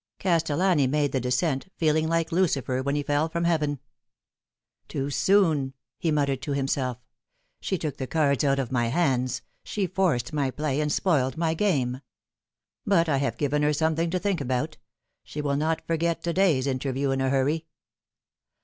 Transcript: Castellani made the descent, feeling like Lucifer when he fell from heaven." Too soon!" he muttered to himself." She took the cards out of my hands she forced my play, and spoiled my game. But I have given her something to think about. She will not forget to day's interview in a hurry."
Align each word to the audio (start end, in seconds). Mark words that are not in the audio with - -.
Castellani 0.19 0.87
made 0.87 1.11
the 1.11 1.19
descent, 1.19 1.67
feeling 1.77 2.07
like 2.07 2.31
Lucifer 2.31 2.81
when 2.81 2.95
he 2.95 3.03
fell 3.03 3.29
from 3.29 3.43
heaven." 3.43 3.77
Too 4.87 5.11
soon!" 5.11 5.75
he 5.99 6.09
muttered 6.09 6.41
to 6.41 6.53
himself." 6.53 6.97
She 7.61 7.77
took 7.77 7.97
the 7.97 8.07
cards 8.07 8.43
out 8.43 8.57
of 8.57 8.71
my 8.71 8.87
hands 8.87 9.43
she 9.63 9.85
forced 9.85 10.33
my 10.33 10.49
play, 10.49 10.81
and 10.81 10.91
spoiled 10.91 11.37
my 11.37 11.53
game. 11.53 12.01
But 12.83 13.09
I 13.09 13.17
have 13.17 13.37
given 13.37 13.61
her 13.61 13.73
something 13.73 14.09
to 14.09 14.17
think 14.17 14.41
about. 14.41 14.77
She 15.23 15.39
will 15.39 15.55
not 15.55 15.85
forget 15.85 16.23
to 16.23 16.33
day's 16.33 16.65
interview 16.65 17.11
in 17.11 17.21
a 17.21 17.29
hurry." 17.29 17.67